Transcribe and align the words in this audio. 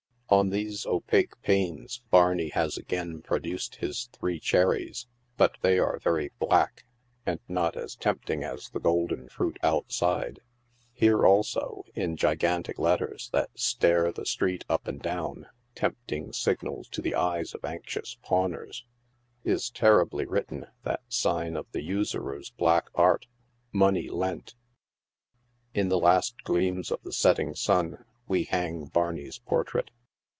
On 0.33 0.49
these 0.49 0.85
opaque 0.85 1.33
panes, 1.41 2.03
Barney 2.09 2.47
has 2.51 2.77
again 2.77 3.21
produced 3.21 3.75
his 3.75 4.05
three 4.13 4.39
cherries, 4.39 5.07
but 5.35 5.57
they 5.59 5.77
are 5.77 5.99
very 5.99 6.31
black, 6.39 6.85
and 7.25 7.41
not 7.49 7.75
as 7.75 7.97
tempting 7.97 8.41
as 8.41 8.69
the 8.69 8.79
golden 8.79 9.27
fruit 9.27 9.59
outside. 9.61 10.39
Here, 10.93 11.25
also, 11.27 11.83
in 11.95 12.15
gigantic 12.15 12.79
let 12.79 12.99
ters, 12.99 13.29
that 13.33 13.49
stare 13.59 14.09
the 14.13 14.25
street 14.25 14.63
up 14.69 14.87
and 14.87 15.01
down— 15.01 15.47
tempting 15.75 16.31
signals 16.31 16.87
to 16.91 17.01
the 17.01 17.13
eyes 17.13 17.53
of 17.53 17.65
anxious 17.65 18.15
pawners— 18.23 18.85
is 19.43 19.69
terribly 19.69 20.25
written 20.25 20.67
that 20.83 21.01
sign 21.09 21.57
of 21.57 21.67
the 21.73 21.81
usurer's 21.83 22.51
black 22.51 22.89
art 22.95 23.25
—"Money 23.73 24.07
Lent." 24.07 24.55
In 25.73 25.89
the 25.89 25.99
last 25.99 26.41
gleams 26.45 26.89
of 26.89 27.01
the 27.03 27.11
setting 27.11 27.53
sun 27.53 28.05
we 28.29 28.45
hang 28.45 28.85
Barney's 28.85 29.37
portrait. 29.37 29.91